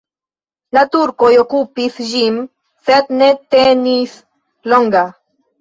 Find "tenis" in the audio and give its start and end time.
3.57-4.17